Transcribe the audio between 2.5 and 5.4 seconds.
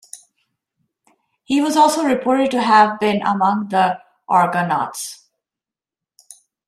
have been among the Argonauts.